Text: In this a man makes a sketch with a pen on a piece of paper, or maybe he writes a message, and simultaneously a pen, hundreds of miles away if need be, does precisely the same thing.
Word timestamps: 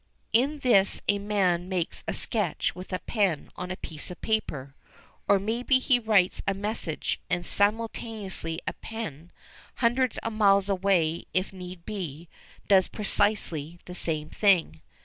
In 0.33 0.57
this 0.61 0.99
a 1.07 1.19
man 1.19 1.69
makes 1.69 2.03
a 2.07 2.13
sketch 2.15 2.73
with 2.73 2.91
a 2.91 2.97
pen 2.97 3.51
on 3.55 3.69
a 3.69 3.75
piece 3.77 4.09
of 4.09 4.19
paper, 4.19 4.73
or 5.27 5.37
maybe 5.37 5.77
he 5.77 5.99
writes 5.99 6.41
a 6.47 6.55
message, 6.55 7.19
and 7.29 7.45
simultaneously 7.45 8.59
a 8.65 8.73
pen, 8.73 9.31
hundreds 9.75 10.17
of 10.17 10.33
miles 10.33 10.69
away 10.69 11.25
if 11.35 11.53
need 11.53 11.85
be, 11.85 12.27
does 12.67 12.87
precisely 12.87 13.77
the 13.85 13.93
same 13.93 14.27
thing. 14.27 14.81